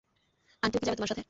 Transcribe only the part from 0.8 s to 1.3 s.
কি যাবে তোমার সাথে?